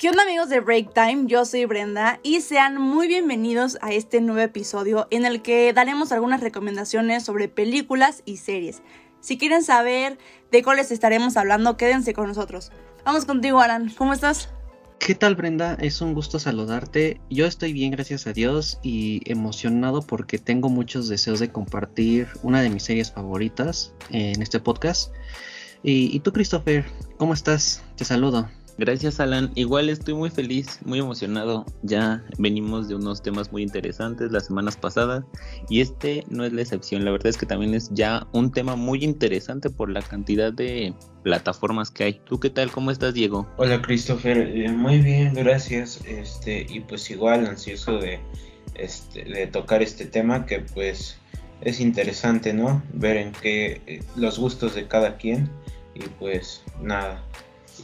[0.00, 1.24] ¿Qué onda amigos de Break Time?
[1.26, 6.10] Yo soy Brenda y sean muy bienvenidos a este nuevo episodio en el que daremos
[6.10, 8.80] algunas recomendaciones sobre películas y series.
[9.20, 10.16] Si quieren saber
[10.50, 12.72] de cuáles estaremos hablando, quédense con nosotros.
[13.04, 13.90] Vamos contigo, Alan.
[13.90, 14.48] ¿Cómo estás?
[14.98, 15.74] ¿Qué tal Brenda?
[15.74, 17.20] Es un gusto saludarte.
[17.28, 22.62] Yo estoy bien, gracias a Dios, y emocionado porque tengo muchos deseos de compartir una
[22.62, 25.12] de mis series favoritas en este podcast.
[25.82, 26.86] Y, y tú, Christopher,
[27.18, 27.82] ¿cómo estás?
[27.96, 28.48] Te saludo.
[28.78, 31.66] Gracias Alan, igual estoy muy feliz, muy emocionado.
[31.82, 35.24] Ya venimos de unos temas muy interesantes las semanas pasadas
[35.68, 37.04] y este no es la excepción.
[37.04, 40.94] La verdad es que también es ya un tema muy interesante por la cantidad de
[41.22, 42.20] plataformas que hay.
[42.24, 42.70] ¿Tú qué tal?
[42.70, 43.46] ¿Cómo estás, Diego?
[43.56, 46.00] Hola Christopher, eh, muy bien, gracias.
[46.06, 48.20] Este y pues igual ansioso de
[48.74, 51.18] este de tocar este tema que pues
[51.60, 52.82] es interesante, ¿no?
[52.94, 55.50] Ver en qué eh, los gustos de cada quien
[55.94, 57.22] y pues nada.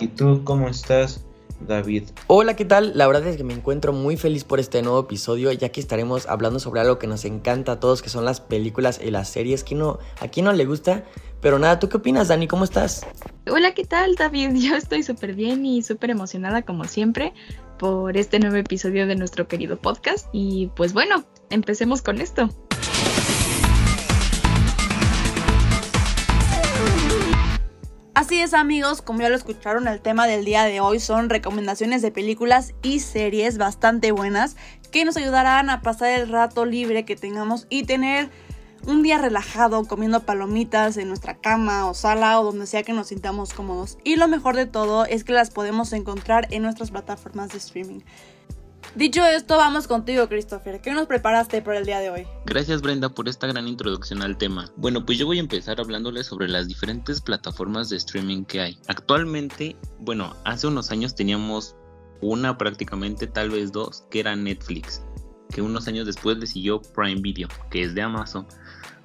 [0.01, 1.25] ¿Y tú cómo estás,
[1.61, 2.05] David?
[2.27, 2.93] Hola, ¿qué tal?
[2.97, 6.27] La verdad es que me encuentro muy feliz por este nuevo episodio, ya que estaremos
[6.27, 9.65] hablando sobre algo que nos encanta a todos, que son las películas y las series.
[9.65, 11.05] que no, ¿A quién no le gusta?
[11.41, 12.47] Pero nada, ¿tú qué opinas, Dani?
[12.47, 13.07] ¿Cómo estás?
[13.51, 14.51] Hola, ¿qué tal, David?
[14.55, 17.33] Yo estoy súper bien y súper emocionada, como siempre,
[17.79, 20.29] por este nuevo episodio de nuestro querido podcast.
[20.33, 22.51] Y pues bueno, empecemos con esto.
[28.27, 32.03] Así es amigos, como ya lo escucharon, el tema del día de hoy son recomendaciones
[32.03, 34.57] de películas y series bastante buenas
[34.91, 38.29] que nos ayudarán a pasar el rato libre que tengamos y tener
[38.85, 43.07] un día relajado comiendo palomitas en nuestra cama o sala o donde sea que nos
[43.07, 43.97] sintamos cómodos.
[44.03, 48.01] Y lo mejor de todo es que las podemos encontrar en nuestras plataformas de streaming.
[48.97, 50.81] Dicho esto, vamos contigo, Christopher.
[50.81, 52.27] ¿Qué nos preparaste para el día de hoy?
[52.47, 54.73] Gracias, Brenda, por esta gran introducción al tema.
[54.77, 58.79] Bueno, pues yo voy a empezar hablándoles sobre las diferentes plataformas de streaming que hay.
[58.89, 61.77] Actualmente, bueno, hace unos años teníamos
[62.23, 65.03] una prácticamente, tal vez dos, que era Netflix,
[65.51, 68.47] que unos años después le siguió Prime Video, que es de Amazon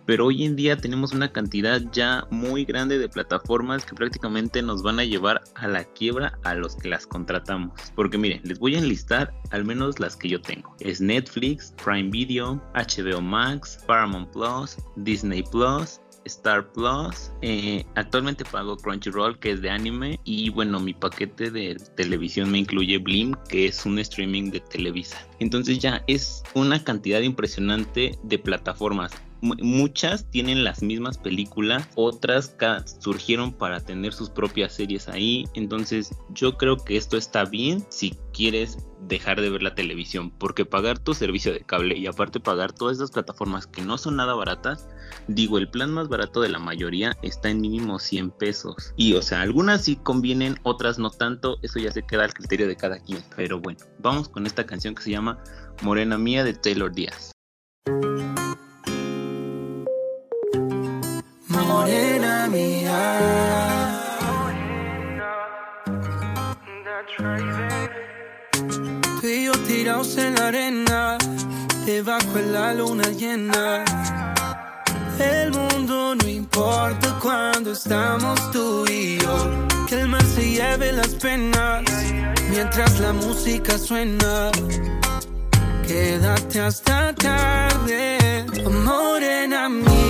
[0.05, 4.83] pero hoy en día tenemos una cantidad ya muy grande de plataformas que prácticamente nos
[4.83, 7.73] van a llevar a la quiebra a los que las contratamos.
[7.95, 10.75] Porque miren, les voy a enlistar al menos las que yo tengo.
[10.79, 17.31] Es Netflix, Prime Video, HBO Max, Paramount Plus, Disney Plus, Star Plus.
[17.41, 20.19] Eh, actualmente pago Crunchyroll, que es de anime.
[20.23, 25.17] Y bueno, mi paquete de televisión me incluye Blim, que es un streaming de Televisa.
[25.39, 29.11] Entonces ya es una cantidad impresionante de plataformas
[29.41, 32.55] muchas tienen las mismas películas, otras
[32.99, 35.45] surgieron para tener sus propias series ahí.
[35.53, 40.63] Entonces yo creo que esto está bien si quieres dejar de ver la televisión, porque
[40.63, 44.35] pagar tu servicio de cable y aparte pagar todas esas plataformas que no son nada
[44.35, 44.87] baratas,
[45.27, 48.93] digo, el plan más barato de la mayoría está en mínimo 100 pesos.
[48.95, 52.67] Y o sea, algunas sí convienen, otras no tanto, eso ya se queda al criterio
[52.67, 53.23] de cada quien.
[53.35, 55.43] Pero bueno, vamos con esta canción que se llama
[55.81, 57.31] Morena Mía de Taylor Díaz.
[62.51, 62.57] Tú
[69.27, 71.17] y yo tirados en la arena,
[71.85, 73.85] debajo de la luna llena.
[75.17, 79.67] El mundo no importa cuando estamos tú y yo.
[79.87, 81.83] Que el mar se lleve las penas
[82.49, 84.51] mientras la música suena.
[85.87, 88.45] Quédate hasta tarde,
[88.83, 90.00] morena mía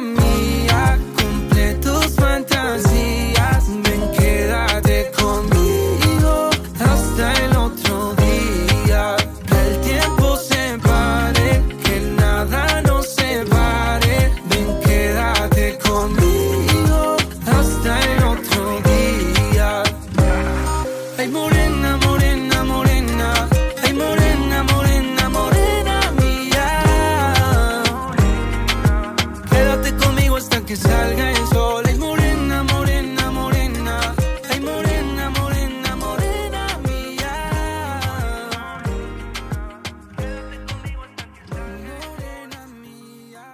[0.00, 0.55] mía,
[30.76, 31.84] que salga el sol.
[31.98, 34.14] Morena, morena, morena.
[34.60, 37.32] Morena, morena, morena mía.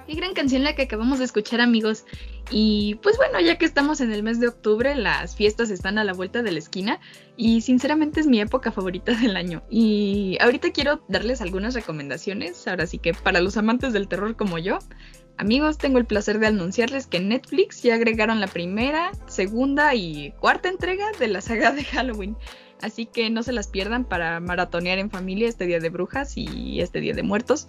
[0.07, 2.05] Qué gran canción la que acabamos de escuchar, amigos.
[2.51, 6.05] Y pues bueno, ya que estamos en el mes de octubre, las fiestas están a
[6.05, 7.01] la vuelta de la esquina
[7.37, 9.63] y sinceramente es mi época favorita del año.
[9.71, 14.59] Y ahorita quiero darles algunas recomendaciones, ahora sí que para los amantes del terror como
[14.59, 14.81] yo,
[15.39, 20.69] Amigos, tengo el placer de anunciarles que Netflix ya agregaron la primera, segunda y cuarta
[20.69, 22.37] entrega de la saga de Halloween.
[22.81, 26.81] Así que no se las pierdan para maratonear en familia este Día de Brujas y
[26.81, 27.69] este Día de Muertos.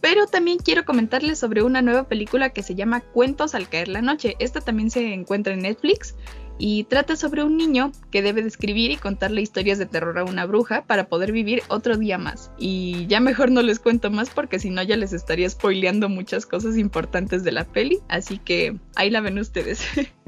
[0.00, 4.02] Pero también quiero comentarles sobre una nueva película que se llama Cuentos al caer la
[4.02, 4.34] noche.
[4.40, 6.16] Esta también se encuentra en Netflix
[6.58, 10.46] y trata sobre un niño que debe describir y contarle historias de terror a una
[10.46, 12.50] bruja para poder vivir otro día más.
[12.58, 16.46] Y ya mejor no les cuento más porque si no ya les estaría spoileando muchas
[16.46, 19.82] cosas importantes de la peli, así que ahí la ven ustedes.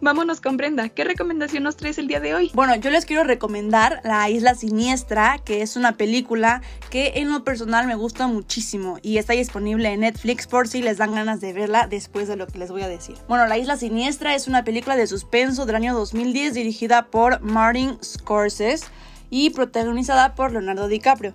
[0.00, 0.88] Vámonos con Brenda.
[0.88, 2.50] ¿Qué recomendación nos traes el día de hoy?
[2.54, 7.44] Bueno, yo les quiero recomendar La Isla Siniestra, que es una película que en lo
[7.44, 11.52] personal me gusta muchísimo y está disponible en Netflix por si les dan ganas de
[11.52, 13.16] verla después de lo que les voy a decir.
[13.28, 17.98] Bueno, La Isla Siniestra es una película de suspenso del año 2010 dirigida por Martin
[18.02, 18.86] Scorsese
[19.30, 21.34] y protagonizada por Leonardo DiCaprio.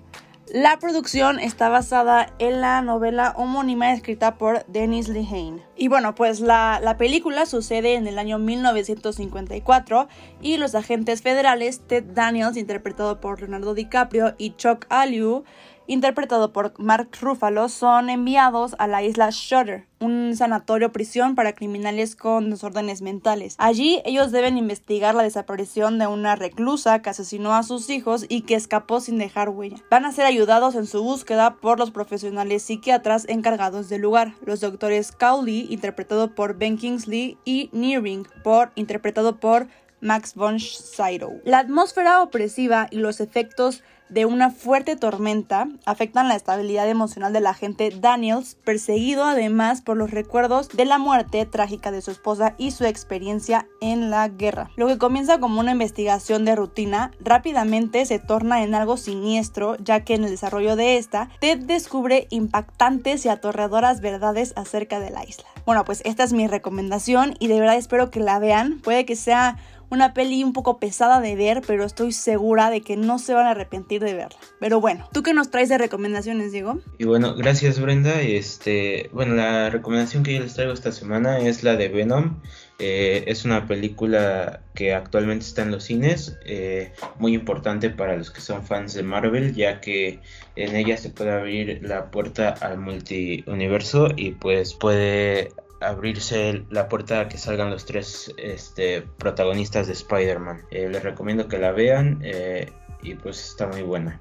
[0.51, 5.62] La producción está basada en la novela homónima escrita por Dennis Lehane.
[5.75, 10.07] Y bueno, pues la, la, película sucede en el año 1954
[10.42, 15.44] y los agentes federales Ted Daniels, interpretado por Leonardo DiCaprio, y Chuck Aliu,
[15.89, 22.15] interpretado por Mark Ruffalo, son enviados a la isla Shutter, un sanatorio prisión para criminales
[22.15, 23.56] con desórdenes mentales.
[23.57, 28.41] Allí ellos deben investigar la desaparición de una reclusa que asesinó a sus hijos y
[28.41, 29.77] que escapó sin dejar huella.
[29.89, 34.62] Van a ser ayudados en su búsqueda por los profesionales psiquiatras encargados del lugar, los
[34.62, 39.68] doctores Cowley, interpretado por Ben Kingsley, y Nearing, por, interpretado por
[40.01, 41.41] Max von Sydow.
[41.44, 47.47] La atmósfera opresiva y los efectos de una fuerte tormenta afectan la estabilidad emocional del
[47.47, 52.71] agente Daniels, perseguido además por los recuerdos de la muerte trágica de su esposa y
[52.71, 54.71] su experiencia en la guerra.
[54.75, 60.03] Lo que comienza como una investigación de rutina rápidamente se torna en algo siniestro, ya
[60.03, 65.23] que en el desarrollo de esta, Ted descubre impactantes y atorreadoras verdades acerca de la
[65.23, 65.45] isla.
[65.65, 68.79] Bueno, pues esta es mi recomendación y de verdad espero que la vean.
[68.79, 69.57] Puede que sea
[69.89, 73.47] una peli un poco pesada de ver, pero estoy segura de que no se van
[73.47, 74.39] a arrepentir de verla.
[74.59, 76.80] Pero bueno, ¿tú qué nos traes de recomendaciones, Diego?
[76.97, 78.21] Y bueno, gracias Brenda.
[78.21, 82.39] Este, bueno, la recomendación que yo les traigo esta semana es la de Venom.
[82.81, 88.31] Eh, es una película que actualmente está en los cines, eh, muy importante para los
[88.31, 90.21] que son fans de Marvel, ya que
[90.56, 97.21] en ella se puede abrir la puerta al multiuniverso y pues puede abrirse la puerta
[97.21, 100.63] a que salgan los tres este, protagonistas de Spider-Man.
[100.71, 102.71] Eh, les recomiendo que la vean eh,
[103.01, 104.18] y pues está muy buena.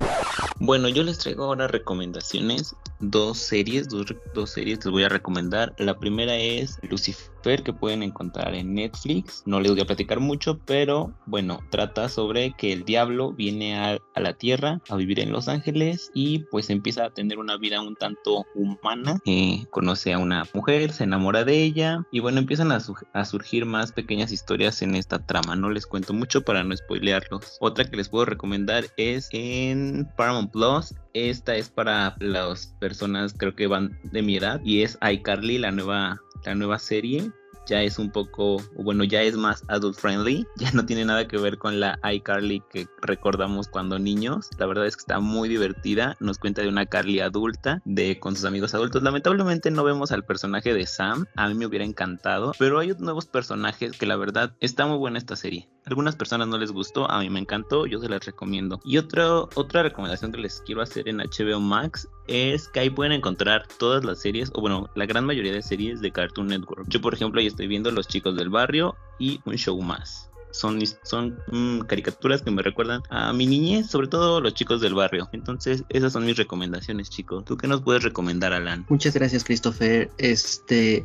[0.61, 5.75] Bueno, yo les traigo ahora recomendaciones, dos series, dos, dos series les voy a recomendar.
[5.79, 9.43] La primera es Lucifer que pueden encontrar en Netflix.
[9.47, 13.99] No les voy a platicar mucho, pero bueno, trata sobre que el diablo viene a,
[14.17, 17.95] la tierra a vivir en Los Ángeles y pues empieza a tener una vida un
[17.95, 19.21] tanto humana.
[19.25, 22.81] Eh, conoce a una mujer, se enamora de ella y bueno, empiezan a,
[23.13, 25.55] a surgir más pequeñas historias en esta trama.
[25.55, 27.59] No les cuento mucho para no spoilearlos.
[27.61, 30.95] Otra que les puedo recomendar es en Paramount Plus.
[31.15, 35.71] Esta es para las personas creo que van de mi edad y es iCarly, la
[35.71, 37.31] nueva, la nueva serie
[37.69, 41.39] ya es un poco, bueno, ya es más adult friendly, ya no tiene nada que
[41.39, 44.49] ver con la iCarly que recordamos cuando niños.
[44.59, 48.35] La verdad es que está muy divertida, nos cuenta de una Carly adulta, de con
[48.35, 49.03] sus amigos adultos.
[49.03, 53.27] Lamentablemente no vemos al personaje de Sam, a mí me hubiera encantado, pero hay nuevos
[53.27, 55.69] personajes que la verdad está muy buena esta serie.
[55.85, 58.81] Algunas personas no les gustó, a mí me encantó, yo se las recomiendo.
[58.85, 63.13] Y otro, otra recomendación que les quiero hacer en HBO Max es que ahí pueden
[63.13, 66.85] encontrar todas las series, o bueno, la gran mayoría de series de Cartoon Network.
[66.89, 70.31] Yo, por ejemplo, ahí estoy viendo Los Chicos del Barrio y un show más.
[70.51, 74.95] Son, son mm, caricaturas que me recuerdan a mi niñez, sobre todo los chicos del
[74.95, 75.29] barrio.
[75.33, 77.45] Entonces, esas son mis recomendaciones, chicos.
[77.45, 78.87] ¿Tú qué nos puedes recomendar, Alan?
[78.89, 80.11] Muchas gracias, Christopher.
[80.17, 81.05] Este,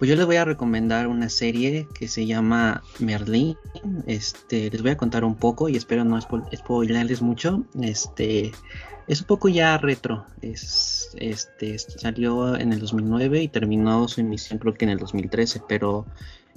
[0.00, 3.58] pues yo les voy a recomendar una serie que se llama Merlin.
[4.06, 7.66] Este, les voy a contar un poco y espero no spoilerles mucho.
[7.82, 8.50] Este,
[9.06, 10.24] es un poco ya retro.
[10.40, 15.60] Es, este, salió en el 2009 y terminó su emisión creo que en el 2013,
[15.68, 16.06] pero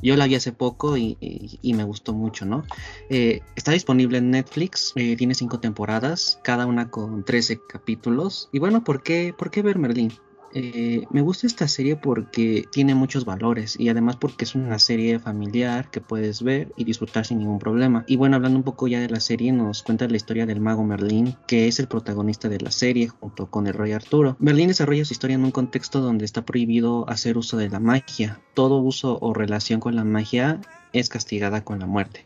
[0.01, 1.17] yo la vi hace poco y,
[1.63, 2.63] me gustó mucho, ¿no?
[3.09, 8.47] Eh, está disponible en Netflix, eh, tiene cinco temporadas, cada una con 13 capítulos.
[8.53, 10.13] Y bueno, ¿por qué, por qué ver Merlin?
[10.55, 15.17] Eh, me gusta esta serie porque tiene muchos valores y además porque es una serie
[15.17, 18.05] familiar que puedes ver y disfrutar sin ningún problema.
[18.07, 20.83] Y bueno, hablando un poco ya de la serie, nos cuenta la historia del mago
[20.83, 24.35] Merlín, que es el protagonista de la serie junto con el rey Arturo.
[24.39, 28.39] Merlín desarrolla su historia en un contexto donde está prohibido hacer uso de la magia.
[28.53, 30.61] Todo uso o relación con la magia
[30.93, 32.25] es castigada con la muerte.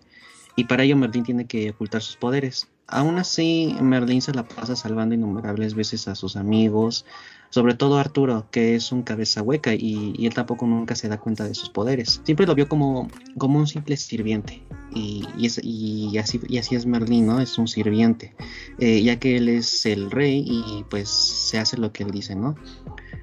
[0.57, 2.67] Y para ello Merlín tiene que ocultar sus poderes.
[2.88, 7.05] Aún así, Merlín se la pasa salvando innumerables veces a sus amigos,
[7.49, 11.45] sobre todo Arturo, que es un cabeza hueca y, él tampoco nunca se da cuenta
[11.45, 12.21] de sus poderes.
[12.23, 14.63] Siempre lo vio como, como un simple sirviente.
[14.93, 17.39] Y, y, así, y así es Merlín, ¿no?
[17.39, 18.33] Es un sirviente,
[18.79, 22.35] eh, ya que él es el rey y pues se hace lo que él dice,
[22.35, 22.55] ¿no?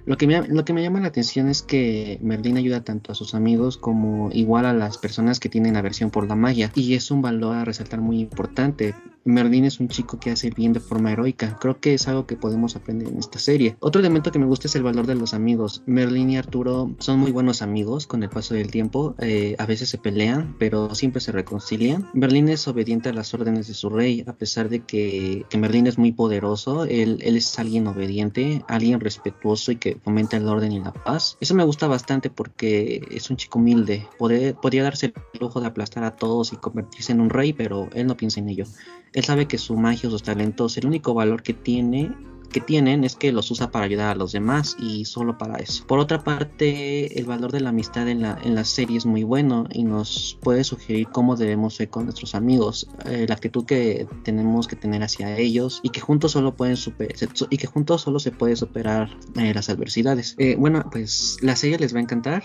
[0.06, 3.14] Lo que, me, lo que me llama la atención es que Merlín ayuda tanto a
[3.14, 6.70] sus amigos como igual a las personas que tienen aversión por la magia.
[6.74, 8.94] Y es un valor a resaltar muy importante.
[9.24, 11.56] Merlín es un chico que hace bien de forma heroica.
[11.60, 13.76] Creo que es algo que podemos aprender en esta serie.
[13.80, 15.82] Otro elemento que me gusta es el valor de los amigos.
[15.86, 19.14] Merlín y Arturo son muy buenos amigos con el paso del tiempo.
[19.18, 22.08] Eh, a veces se pelean, pero siempre se reconcilian.
[22.12, 25.86] Merlín es obediente a las órdenes de su rey, a pesar de que, que Merlín
[25.86, 26.84] es muy poderoso.
[26.84, 31.38] Él, él es alguien obediente, alguien respetuoso y que fomenta el orden y la paz.
[31.40, 34.06] Eso me gusta bastante porque es un chico humilde.
[34.18, 38.06] podría darse el lujo de aplastar a todos y convertirse en un rey, pero él
[38.06, 38.66] no piensa en ello.
[39.14, 42.12] Él sabe que su magia o sus talentos, el único valor que tiene
[42.54, 45.84] que tienen es que los usa para ayudar a los demás y solo para eso.
[45.88, 49.25] Por otra parte, el valor de la amistad en la, en la serie es muy
[49.25, 54.06] bueno y nos puede sugerir cómo debemos ser con nuestros amigos, eh, la actitud que
[54.23, 57.12] tenemos que tener hacia ellos y que juntos solo pueden super
[57.50, 60.37] y que juntos solo se puede superar eh, las adversidades.
[60.38, 62.44] Eh, bueno, pues la serie les va a encantar,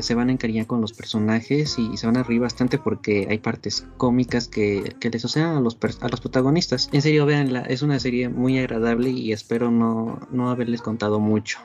[0.00, 3.38] se van a encariñar con los personajes y, se van a reír bastante porque hay
[3.38, 6.90] partes cómicas que, que les suceden a los, a los protagonistas.
[6.92, 11.20] En serio, veanla, es una serie muy agradable y es espero no, no haberles contado
[11.20, 11.60] mucho.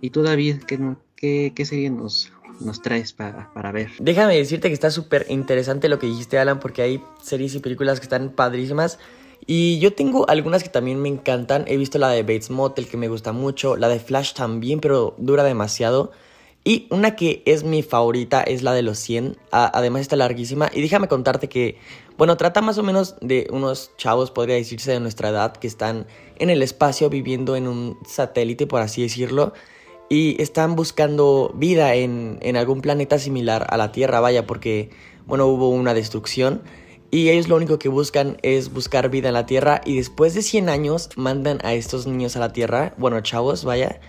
[0.00, 3.90] ¿Y tú, David, qué, qué, serie nos, nos traes para, para, ver?
[3.98, 7.98] Déjame decirte que está súper interesante lo que dijiste, Alan, porque hay series y películas
[7.98, 9.00] que están padrísimas.
[9.48, 11.64] Y yo tengo algunas que también me encantan.
[11.66, 13.76] He visto la de Bates Motel, que me gusta mucho.
[13.76, 16.12] La de Flash también, pero dura demasiado.
[16.66, 19.36] Y una que es mi favorita es la de los 100.
[19.52, 20.68] además está larguísima.
[20.74, 21.78] Y déjame contarte que,
[22.18, 26.08] bueno, trata más o menos de unos chavos, podría decirse, de nuestra edad, que están
[26.40, 29.52] en el espacio viviendo en un satélite, por así decirlo.
[30.08, 34.90] Y están buscando vida en, en algún planeta similar a la Tierra, vaya, porque,
[35.24, 36.62] bueno, hubo una destrucción.
[37.12, 39.82] Y ellos lo único que buscan es buscar vida en la Tierra.
[39.84, 44.00] Y después de 100 años mandan a estos niños a la Tierra, bueno, chavos, vaya,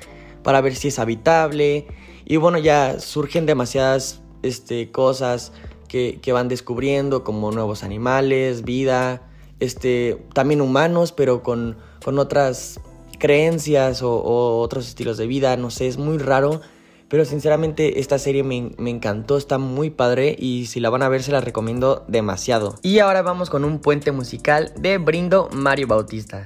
[0.42, 1.86] para ver si es habitable
[2.30, 5.54] y bueno, ya surgen demasiadas este, cosas
[5.88, 9.22] que, van descubriendo, como nuevos animales, vida,
[9.62, 12.82] este, también humanos, pero con, con otras
[13.18, 16.60] creencias o, otros estilos de vida, no sé, es muy raro.
[17.08, 21.08] Pero sinceramente esta serie me, me, encantó, está muy padre y si la van a
[21.08, 22.76] ver se la recomiendo demasiado.
[22.82, 26.44] Y ahora vamos con un puente musical de Brindo Mario Bautista.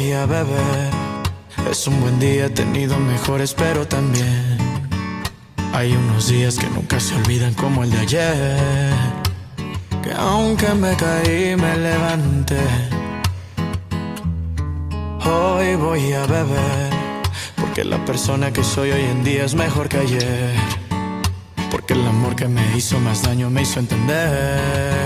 [0.00, 0.90] Voy a beber.
[1.70, 4.56] Es un buen día, he tenido mejores, pero también
[5.74, 8.94] hay unos días que nunca se olvidan como el de ayer.
[10.02, 12.60] Que aunque me caí, me levanté.
[15.24, 16.90] Hoy voy a beber,
[17.56, 20.54] porque la persona que soy hoy en día es mejor que ayer.
[21.70, 24.98] Porque el amor que me hizo más daño me hizo entender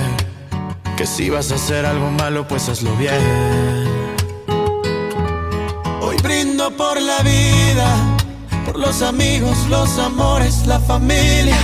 [0.96, 3.83] que si vas a hacer algo malo, pues hazlo bien
[6.54, 8.16] brindo por la vida,
[8.64, 11.56] por los amigos, los amores, la familia.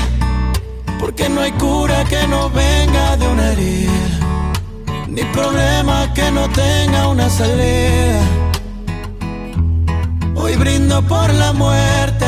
[0.98, 4.18] Porque no hay cura que no venga de una herida,
[5.06, 8.20] ni problema que no tenga una salida.
[10.34, 12.26] Hoy brindo por la muerte,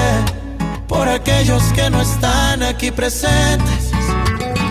[0.87, 3.91] por aquellos que no están aquí presentes,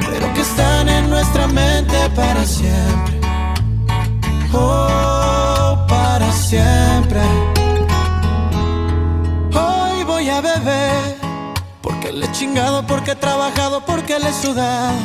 [0.10, 3.20] pero que están en nuestra mente para siempre.
[4.54, 5.21] Oh,
[12.13, 14.98] Le he chingado, porque he trabajado, porque le he sudado.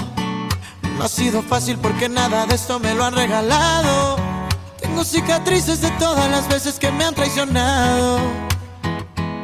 [0.99, 4.17] No ha sido fácil porque nada de esto me lo han regalado.
[4.81, 8.19] Tengo cicatrices de todas las veces que me han traicionado.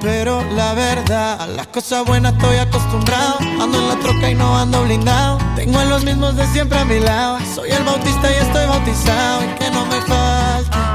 [0.01, 3.39] Pero la verdad, a las cosas buenas estoy acostumbrado.
[3.61, 5.39] Ando en la troca y no ando blindado.
[5.55, 7.39] Tengo a los mismos de siempre a mi lado.
[7.55, 9.45] Soy el bautista y estoy bautizado.
[9.45, 10.92] Y que no me falte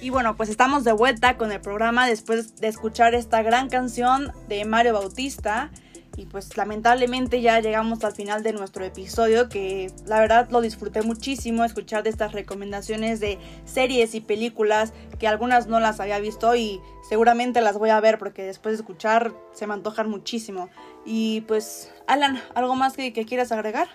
[0.00, 4.32] Y bueno, pues estamos de vuelta con el programa después de escuchar esta gran canción
[4.48, 5.70] de Mario Bautista.
[6.16, 11.02] Y pues lamentablemente ya llegamos al final de nuestro episodio, que la verdad lo disfruté
[11.02, 16.56] muchísimo escuchar de estas recomendaciones de series y películas que algunas no las había visto
[16.56, 20.70] y seguramente las voy a ver porque después de escuchar se me antojan muchísimo.
[21.06, 23.88] Y pues, Alan, ¿algo más que, que quieras agregar?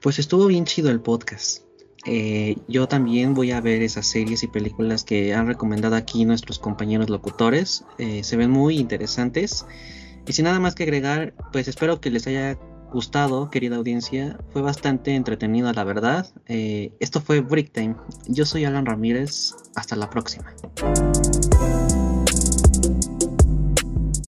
[0.00, 1.62] Pues estuvo bien chido el podcast.
[2.06, 6.58] Eh, yo también voy a ver esas series y películas que han recomendado aquí nuestros
[6.58, 7.84] compañeros locutores.
[7.98, 9.66] Eh, se ven muy interesantes.
[10.26, 12.58] Y sin nada más que agregar, pues espero que les haya
[12.92, 14.38] gustado, querida audiencia.
[14.50, 16.32] Fue bastante entretenido, la verdad.
[16.46, 17.96] Eh, esto fue Break Time.
[18.28, 19.54] Yo soy Alan Ramírez.
[19.74, 20.54] Hasta la próxima.